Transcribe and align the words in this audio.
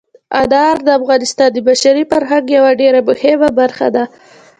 انار 0.41 0.77
د 0.87 0.89
افغانستان 0.99 1.49
د 1.53 1.57
بشري 1.67 2.03
فرهنګ 2.11 2.45
یوه 2.57 2.71
ډېره 2.81 2.99
مهمه 3.09 3.49
برخه 3.59 3.87
ده. 3.95 4.03